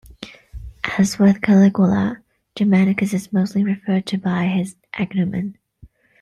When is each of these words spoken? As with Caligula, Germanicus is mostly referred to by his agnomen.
As 0.97 1.19
with 1.19 1.41
Caligula, 1.43 2.23
Germanicus 2.57 3.13
is 3.13 3.31
mostly 3.31 3.63
referred 3.63 4.07
to 4.07 4.17
by 4.17 4.45
his 4.47 4.75
agnomen. 4.95 5.57